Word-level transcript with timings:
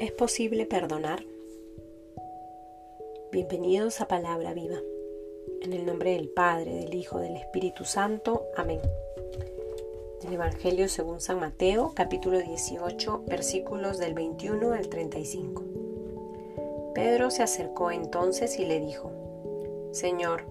¿Es 0.00 0.12
posible 0.12 0.64
perdonar? 0.64 1.26
Bienvenidos 3.30 4.00
a 4.00 4.08
Palabra 4.08 4.54
Viva. 4.54 4.78
En 5.60 5.74
el 5.74 5.84
nombre 5.84 6.14
del 6.14 6.30
Padre, 6.30 6.74
del 6.74 6.94
Hijo, 6.94 7.18
del 7.18 7.36
Espíritu 7.36 7.84
Santo. 7.84 8.46
Amén. 8.56 8.80
Del 10.22 10.32
Evangelio 10.32 10.88
según 10.88 11.20
San 11.20 11.38
Mateo, 11.38 11.92
capítulo 11.94 12.38
18, 12.38 13.24
versículos 13.26 13.98
del 13.98 14.14
21 14.14 14.72
al 14.72 14.88
35. 14.88 15.64
Pedro 16.94 17.30
se 17.30 17.42
acercó 17.42 17.90
entonces 17.90 18.58
y 18.58 18.64
le 18.64 18.80
dijo, 18.80 19.12
Señor, 19.92 20.44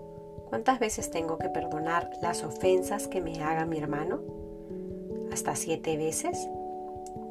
¿cuántas 0.49 0.77
veces 0.77 1.09
tengo 1.09 1.39
que 1.39 1.49
perdonar 1.49 2.11
las 2.21 2.43
ofensas 2.43 3.07
que 3.07 3.19
me 3.19 3.41
haga 3.41 3.65
mi 3.65 3.79
hermano? 3.79 4.21
¿Hasta 5.33 5.55
siete 5.55 5.97
veces? 5.97 6.47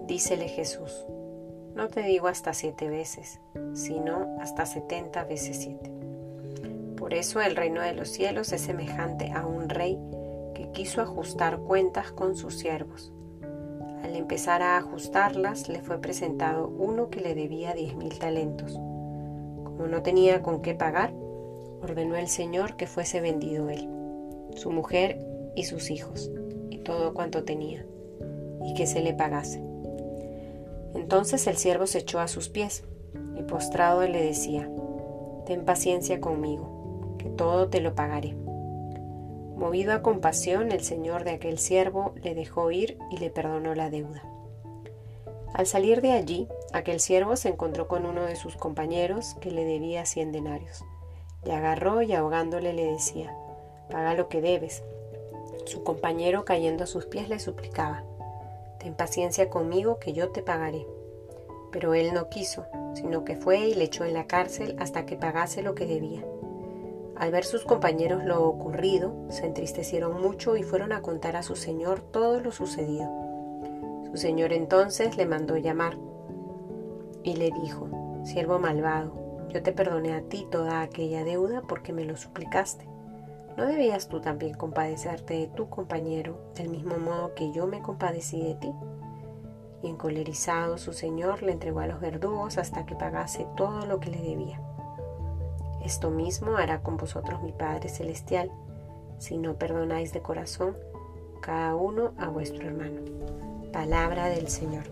Dícele 0.08 0.48
Jesús 0.48 1.06
no 1.78 1.86
te 1.86 2.02
digo 2.02 2.26
hasta 2.26 2.54
siete 2.54 2.88
veces, 2.88 3.38
sino 3.72 4.36
hasta 4.40 4.66
setenta 4.66 5.22
veces 5.22 5.58
siete. 5.58 5.92
Por 6.96 7.14
eso 7.14 7.40
el 7.40 7.54
reino 7.54 7.80
de 7.80 7.94
los 7.94 8.08
cielos 8.08 8.52
es 8.52 8.62
semejante 8.62 9.30
a 9.30 9.46
un 9.46 9.68
rey 9.68 9.96
que 10.56 10.72
quiso 10.72 11.00
ajustar 11.00 11.60
cuentas 11.60 12.10
con 12.10 12.34
sus 12.34 12.58
siervos. 12.58 13.12
Al 14.02 14.16
empezar 14.16 14.60
a 14.60 14.76
ajustarlas, 14.76 15.68
le 15.68 15.80
fue 15.80 16.00
presentado 16.00 16.66
uno 16.66 17.10
que 17.10 17.20
le 17.20 17.36
debía 17.36 17.74
diez 17.74 17.94
mil 17.94 18.18
talentos. 18.18 18.72
Como 18.72 19.86
no 19.86 20.02
tenía 20.02 20.42
con 20.42 20.62
qué 20.62 20.74
pagar, 20.74 21.12
ordenó 21.80 22.16
el 22.16 22.26
Señor 22.26 22.74
que 22.74 22.88
fuese 22.88 23.20
vendido 23.20 23.70
él, 23.70 23.88
su 24.56 24.72
mujer 24.72 25.16
y 25.54 25.62
sus 25.62 25.92
hijos, 25.92 26.28
y 26.70 26.78
todo 26.78 27.14
cuanto 27.14 27.44
tenía, 27.44 27.86
y 28.64 28.74
que 28.74 28.88
se 28.88 29.00
le 29.00 29.14
pagase. 29.14 29.67
Entonces 30.94 31.46
el 31.46 31.56
siervo 31.56 31.86
se 31.86 31.98
echó 31.98 32.20
a 32.20 32.28
sus 32.28 32.48
pies 32.48 32.84
y 33.36 33.42
postrado 33.42 34.02
le 34.06 34.22
decía, 34.22 34.70
Ten 35.46 35.64
paciencia 35.64 36.20
conmigo, 36.20 37.16
que 37.18 37.30
todo 37.30 37.68
te 37.68 37.80
lo 37.80 37.94
pagaré. 37.94 38.34
Movido 39.56 39.92
a 39.92 40.02
compasión, 40.02 40.70
el 40.70 40.82
señor 40.82 41.24
de 41.24 41.32
aquel 41.32 41.58
siervo 41.58 42.14
le 42.22 42.34
dejó 42.34 42.70
ir 42.70 42.98
y 43.10 43.16
le 43.16 43.30
perdonó 43.30 43.74
la 43.74 43.90
deuda. 43.90 44.22
Al 45.54 45.66
salir 45.66 46.00
de 46.02 46.12
allí, 46.12 46.46
aquel 46.72 47.00
siervo 47.00 47.34
se 47.34 47.48
encontró 47.48 47.88
con 47.88 48.06
uno 48.06 48.24
de 48.24 48.36
sus 48.36 48.56
compañeros 48.56 49.34
que 49.40 49.50
le 49.50 49.64
debía 49.64 50.06
cien 50.06 50.30
denarios. 50.30 50.84
Le 51.44 51.54
agarró 51.54 52.02
y 52.02 52.12
ahogándole 52.12 52.72
le 52.72 52.84
decía, 52.84 53.34
Paga 53.90 54.14
lo 54.14 54.28
que 54.28 54.42
debes. 54.42 54.84
Su 55.64 55.82
compañero, 55.82 56.44
cayendo 56.44 56.84
a 56.84 56.86
sus 56.86 57.06
pies, 57.06 57.28
le 57.28 57.40
suplicaba, 57.40 58.04
Ten 58.78 58.94
paciencia 58.94 59.50
conmigo 59.50 59.98
que 59.98 60.12
yo 60.12 60.30
te 60.30 60.42
pagaré. 60.42 60.86
Pero 61.72 61.94
él 61.94 62.14
no 62.14 62.28
quiso, 62.28 62.66
sino 62.94 63.24
que 63.24 63.36
fue 63.36 63.58
y 63.58 63.74
le 63.74 63.84
echó 63.84 64.04
en 64.04 64.14
la 64.14 64.26
cárcel 64.26 64.76
hasta 64.78 65.06
que 65.06 65.16
pagase 65.16 65.62
lo 65.62 65.74
que 65.74 65.86
debía. 65.86 66.24
Al 67.16 67.32
ver 67.32 67.44
sus 67.44 67.64
compañeros 67.64 68.24
lo 68.24 68.44
ocurrido, 68.44 69.12
se 69.28 69.44
entristecieron 69.44 70.22
mucho 70.22 70.56
y 70.56 70.62
fueron 70.62 70.92
a 70.92 71.02
contar 71.02 71.34
a 71.36 71.42
su 71.42 71.56
señor 71.56 72.00
todo 72.00 72.40
lo 72.40 72.52
sucedido. 72.52 73.10
Su 74.10 74.16
señor 74.16 74.52
entonces 74.52 75.16
le 75.16 75.26
mandó 75.26 75.56
llamar 75.56 75.98
y 77.24 77.34
le 77.34 77.50
dijo, 77.62 77.88
Siervo 78.24 78.58
malvado, 78.58 79.12
yo 79.48 79.62
te 79.62 79.72
perdoné 79.72 80.14
a 80.14 80.22
ti 80.22 80.46
toda 80.50 80.82
aquella 80.82 81.24
deuda 81.24 81.62
porque 81.62 81.92
me 81.92 82.04
lo 82.04 82.16
suplicaste. 82.16 82.86
¿No 83.58 83.66
debías 83.66 84.06
tú 84.06 84.20
también 84.20 84.54
compadecerte 84.54 85.34
de 85.34 85.46
tu 85.48 85.68
compañero 85.68 86.38
del 86.54 86.68
mismo 86.68 86.96
modo 86.96 87.34
que 87.34 87.50
yo 87.50 87.66
me 87.66 87.82
compadecí 87.82 88.40
de 88.40 88.54
ti? 88.54 88.72
Y 89.82 89.88
encolerizado 89.88 90.78
su 90.78 90.92
señor 90.92 91.42
le 91.42 91.50
entregó 91.50 91.80
a 91.80 91.88
los 91.88 91.98
verdugos 91.98 92.56
hasta 92.56 92.86
que 92.86 92.94
pagase 92.94 93.48
todo 93.56 93.84
lo 93.84 93.98
que 93.98 94.10
le 94.10 94.22
debía. 94.22 94.60
Esto 95.84 96.10
mismo 96.10 96.56
hará 96.56 96.82
con 96.82 96.98
vosotros 96.98 97.42
mi 97.42 97.50
Padre 97.50 97.88
Celestial, 97.88 98.48
si 99.18 99.36
no 99.38 99.54
perdonáis 99.54 100.12
de 100.12 100.22
corazón 100.22 100.76
cada 101.40 101.74
uno 101.74 102.12
a 102.16 102.28
vuestro 102.28 102.64
hermano. 102.64 103.00
Palabra 103.72 104.26
del 104.26 104.46
Señor. 104.46 104.84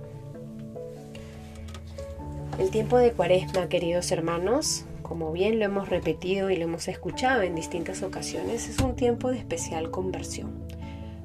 El 2.59 2.71
tiempo 2.71 2.99
de 2.99 3.13
cuaresma, 3.13 3.69
queridos 3.69 4.11
hermanos, 4.11 4.87
como 5.07 5.31
bien 5.31 5.61
lo 5.61 5.65
hemos 5.65 5.89
repetido 5.89 6.51
y 6.51 6.57
lo 6.57 6.65
hemos 6.65 6.89
escuchado 6.89 7.43
en 7.43 7.55
distintas 7.55 8.03
ocasiones, 8.03 8.69
es 8.69 8.81
un 8.81 8.97
tiempo 8.97 9.31
de 9.31 9.39
especial 9.39 9.93
conversión. 9.93 10.67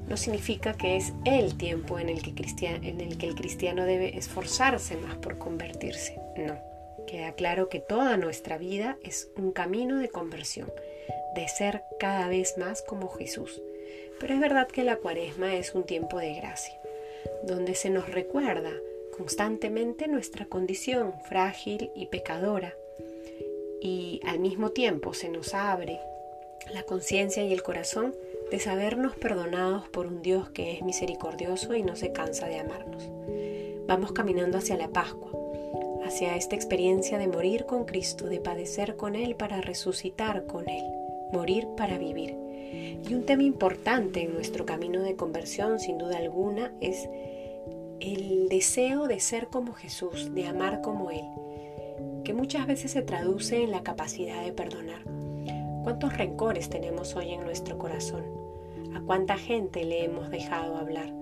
No 0.06 0.16
significa 0.16 0.74
que 0.74 0.94
es 0.94 1.12
el 1.24 1.56
tiempo 1.56 1.98
en 1.98 2.08
el 2.08 2.22
que, 2.22 2.32
en 2.64 3.00
el, 3.00 3.18
que 3.18 3.26
el 3.26 3.34
cristiano 3.34 3.84
debe 3.84 4.16
esforzarse 4.16 4.96
más 4.98 5.16
por 5.16 5.36
convertirse. 5.36 6.16
No, 6.36 6.56
queda 7.08 7.32
claro 7.32 7.68
que 7.68 7.80
toda 7.80 8.16
nuestra 8.16 8.56
vida 8.56 8.98
es 9.02 9.30
un 9.36 9.50
camino 9.50 9.98
de 9.98 10.10
conversión, 10.10 10.72
de 11.34 11.48
ser 11.48 11.82
cada 11.98 12.28
vez 12.28 12.58
más 12.58 12.82
como 12.82 13.08
Jesús. 13.08 13.60
Pero 14.20 14.34
es 14.34 14.38
verdad 14.38 14.68
que 14.68 14.84
la 14.84 14.98
cuaresma 14.98 15.56
es 15.56 15.74
un 15.74 15.82
tiempo 15.82 16.20
de 16.20 16.34
gracia, 16.34 16.78
donde 17.42 17.74
se 17.74 17.90
nos 17.90 18.08
recuerda 18.08 18.70
constantemente 19.16 20.06
nuestra 20.06 20.46
condición 20.46 21.14
frágil 21.28 21.90
y 21.96 22.06
pecadora, 22.06 22.76
y 23.82 24.20
al 24.24 24.38
mismo 24.38 24.70
tiempo 24.70 25.12
se 25.12 25.28
nos 25.28 25.54
abre 25.54 25.98
la 26.72 26.84
conciencia 26.84 27.44
y 27.44 27.52
el 27.52 27.64
corazón 27.64 28.14
de 28.52 28.60
sabernos 28.60 29.16
perdonados 29.16 29.88
por 29.88 30.06
un 30.06 30.22
Dios 30.22 30.50
que 30.50 30.72
es 30.72 30.82
misericordioso 30.82 31.74
y 31.74 31.82
no 31.82 31.96
se 31.96 32.12
cansa 32.12 32.46
de 32.46 32.60
amarnos. 32.60 33.10
Vamos 33.88 34.12
caminando 34.12 34.58
hacia 34.58 34.76
la 34.76 34.88
Pascua, 34.88 35.32
hacia 36.04 36.36
esta 36.36 36.54
experiencia 36.54 37.18
de 37.18 37.26
morir 37.26 37.66
con 37.66 37.84
Cristo, 37.84 38.26
de 38.26 38.38
padecer 38.38 38.94
con 38.94 39.16
Él 39.16 39.34
para 39.34 39.60
resucitar 39.60 40.46
con 40.46 40.68
Él, 40.68 40.84
morir 41.32 41.66
para 41.76 41.98
vivir. 41.98 42.36
Y 43.08 43.14
un 43.14 43.26
tema 43.26 43.42
importante 43.42 44.22
en 44.22 44.34
nuestro 44.34 44.64
camino 44.64 45.02
de 45.02 45.16
conversión, 45.16 45.80
sin 45.80 45.98
duda 45.98 46.18
alguna, 46.18 46.72
es 46.80 47.08
el 47.98 48.48
deseo 48.48 49.08
de 49.08 49.18
ser 49.18 49.48
como 49.48 49.72
Jesús, 49.72 50.32
de 50.34 50.46
amar 50.46 50.82
como 50.82 51.10
Él, 51.10 51.24
que 52.24 52.34
muchas 52.34 52.66
veces 52.66 52.92
se 52.92 53.02
traduce 53.02 53.62
en 53.62 53.70
la 53.70 53.82
capacidad 53.82 54.44
de 54.44 54.52
perdonar. 54.52 55.02
¿Cuántos 55.82 56.16
rencores 56.16 56.68
tenemos 56.68 57.16
hoy 57.16 57.32
en 57.32 57.42
nuestro 57.42 57.78
corazón? 57.78 58.24
¿A 58.94 59.00
cuánta 59.00 59.36
gente 59.36 59.84
le 59.84 60.04
hemos 60.04 60.30
dejado 60.30 60.76
hablar? 60.76 61.12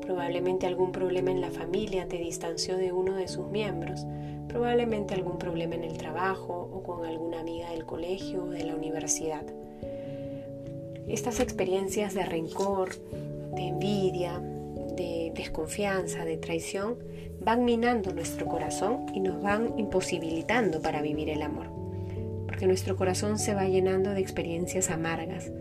Probablemente 0.00 0.66
algún 0.66 0.92
problema 0.92 1.30
en 1.30 1.40
la 1.40 1.50
familia 1.50 2.08
te 2.08 2.18
distanció 2.18 2.76
de 2.76 2.92
uno 2.92 3.16
de 3.16 3.28
sus 3.28 3.48
miembros, 3.48 4.06
probablemente 4.48 5.14
algún 5.14 5.38
problema 5.38 5.74
en 5.74 5.84
el 5.84 5.98
trabajo 5.98 6.70
o 6.72 6.82
con 6.82 7.04
alguna 7.04 7.40
amiga 7.40 7.70
del 7.70 7.84
colegio 7.84 8.44
o 8.44 8.48
de 8.48 8.64
la 8.64 8.74
universidad. 8.74 9.44
Estas 11.06 11.40
experiencias 11.40 12.14
de 12.14 12.24
rencor, 12.24 12.96
de 13.54 13.68
envidia, 13.68 14.40
de 14.96 15.32
desconfianza, 15.34 16.24
de 16.24 16.36
traición, 16.36 16.96
van 17.46 17.64
minando 17.64 18.12
nuestro 18.12 18.46
corazón 18.46 19.06
y 19.14 19.20
nos 19.20 19.40
van 19.40 19.78
imposibilitando 19.78 20.82
para 20.82 21.00
vivir 21.00 21.30
el 21.30 21.42
amor, 21.42 21.68
porque 22.44 22.66
nuestro 22.66 22.96
corazón 22.96 23.38
se 23.38 23.54
va 23.54 23.68
llenando 23.68 24.10
de 24.10 24.20
experiencias 24.20 24.90
amargas. 24.90 25.52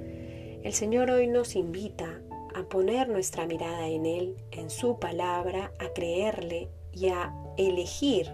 El 0.63 0.73
Señor 0.73 1.11
hoy 1.11 1.27
nos 1.27 1.55
invita 1.55 2.21
a 2.55 2.63
poner 2.63 3.07
nuestra 3.07 3.45
mirada 3.45 3.87
en 3.87 4.07
Él, 4.07 4.35
en 4.49 4.71
su 4.71 4.97
palabra, 4.97 5.73
a 5.77 5.89
creerle 5.89 6.69
y 6.91 7.09
a 7.09 7.31
elegir 7.55 8.31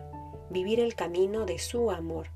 vivir 0.50 0.80
el 0.80 0.96
camino 0.96 1.46
de 1.46 1.60
su 1.60 1.92
amor, 1.92 2.28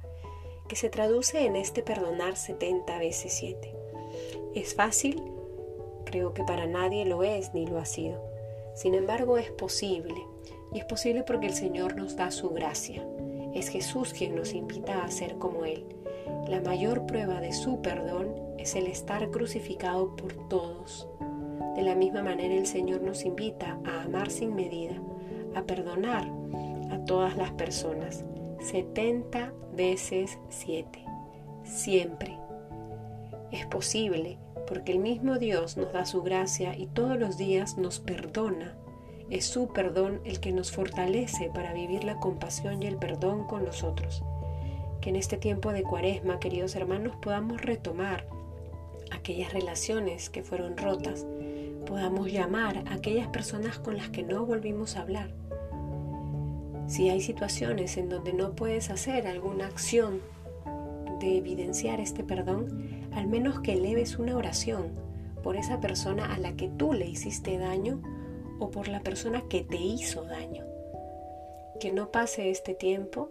que 0.68 0.76
se 0.76 0.90
traduce 0.90 1.46
en 1.46 1.56
este 1.56 1.82
perdonar 1.82 2.36
70 2.36 3.00
veces 3.00 3.32
7. 3.36 3.74
¿Es 4.54 4.76
fácil? 4.76 5.24
Creo 6.04 6.34
que 6.34 6.44
para 6.44 6.68
nadie 6.68 7.06
lo 7.06 7.24
es 7.24 7.54
ni 7.54 7.66
lo 7.66 7.78
ha 7.78 7.86
sido. 7.86 8.22
Sin 8.76 8.96
embargo, 8.96 9.38
es 9.38 9.50
posible. 9.52 10.35
Y 10.76 10.80
es 10.80 10.86
posible 10.86 11.24
porque 11.24 11.48
el 11.48 11.54
Señor 11.54 11.96
nos 11.96 12.18
da 12.18 12.32
su 12.32 12.50
gracia. 12.50 13.02
Es 13.54 13.70
Jesús 13.70 14.14
quien 14.14 14.36
nos 14.36 14.54
invita 14.54 15.06
a 15.06 15.10
ser 15.10 15.38
como 15.38 15.64
Él. 15.64 15.86
La 16.50 16.60
mayor 16.60 17.06
prueba 17.06 17.40
de 17.40 17.54
su 17.54 17.82
perdón 17.82 18.36
es 18.58 18.76
el 18.76 18.88
estar 18.88 19.32
crucificado 19.32 20.18
por 20.18 20.34
todos. 20.50 21.08
De 21.78 21.82
la 21.82 21.96
misma 21.96 22.24
manera 22.24 22.54
el 22.54 22.66
Señor 22.66 23.04
nos 23.04 23.24
invita 23.24 23.80
a 23.86 24.04
amar 24.04 24.30
sin 24.30 24.54
medida, 24.54 25.02
a 25.56 25.64
perdonar 25.64 26.30
a 26.92 27.06
todas 27.06 27.38
las 27.38 27.52
personas. 27.52 28.26
70 28.60 29.54
veces 29.78 30.38
7. 30.50 31.06
Siempre. 31.64 32.38
Es 33.50 33.66
posible 33.68 34.40
porque 34.68 34.92
el 34.92 35.00
mismo 35.00 35.38
Dios 35.38 35.78
nos 35.78 35.94
da 35.94 36.06
su 36.06 36.22
gracia 36.22 36.78
y 36.78 36.88
todos 36.88 37.18
los 37.18 37.38
días 37.38 37.78
nos 37.78 38.02
perdona. 38.02 38.76
Es 39.30 39.46
su 39.46 39.68
perdón 39.68 40.22
el 40.24 40.40
que 40.40 40.52
nos 40.52 40.72
fortalece 40.72 41.50
para 41.54 41.74
vivir 41.74 42.04
la 42.04 42.20
compasión 42.20 42.84
y 42.84 42.88
el 42.88 42.98
perdón 42.98 43.46
con 43.48 43.66
los 43.66 43.84
otros. 43.84 44.24
Que 45.02 45.10
en 45.10 45.16
este 45.16 45.38
tiempo 45.38 45.72
de 45.72 45.84
cuaresma, 45.84 46.40
queridos 46.40 46.76
hermanos, 46.76 47.16
podamos 47.22 47.62
retomar 47.62 48.28
aquellas 49.12 49.54
relaciones 49.54 50.30
que 50.30 50.44
fueron 50.44 50.78
rotas, 50.78 51.26
podamos 51.86 52.32
llamar 52.32 52.84
a 52.88 52.94
aquellas 52.96 53.28
personas 53.30 53.80
con 53.80 53.98
las 53.98 54.10
que 54.10 54.24
no 54.24 54.46
volvimos 54.46 54.96
a 54.96 55.02
hablar. 55.02 55.32
Si 56.88 57.10
hay 57.10 57.22
situaciones 57.22 57.98
en 57.98 58.10
donde 58.10 58.34
no 58.34 58.56
puedes 58.56 58.92
hacer 58.92 59.26
alguna 59.26 59.66
acción 59.68 60.22
de 61.20 61.38
evidenciar 61.38 62.00
este 62.00 62.24
perdón, 62.24 63.10
al 63.14 63.28
menos 63.28 63.60
que 63.62 63.74
eleves 63.74 64.20
una 64.20 64.36
oración 64.36 64.92
por 65.42 65.56
esa 65.56 65.80
persona 65.80 66.34
a 66.34 66.38
la 66.38 66.56
que 66.56 66.68
tú 66.68 66.94
le 66.94 67.08
hiciste 67.08 67.58
daño 67.58 68.02
o 68.60 68.72
por 68.72 68.88
la 68.88 69.02
persona 69.02 69.44
que 69.50 69.64
te 69.64 69.78
hizo 69.78 70.24
daño. 70.24 70.66
Que 71.80 71.92
no 71.92 72.12
pase 72.12 72.50
este 72.50 72.74
tiempo 72.74 73.30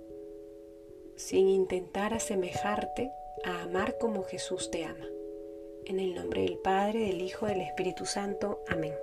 sin 1.17 1.49
intentar 1.49 2.15
asemejarte 2.15 3.11
a 3.45 3.63
amar 3.63 3.97
como 3.99 4.25
Jesús 4.25 4.71
te 4.71 4.85
ama. 4.85 5.07
En 5.87 6.01
el 6.01 6.15
nombre 6.15 6.43
del 6.43 6.59
Padre, 6.59 7.01
del 7.01 7.21
Hijo, 7.21 7.47
del 7.47 7.61
Espíritu 7.61 8.07
Santo. 8.07 8.63
Amén. 8.69 8.95